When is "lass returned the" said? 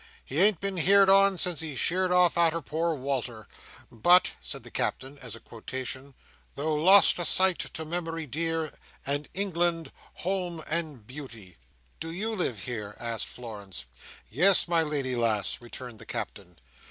15.15-16.07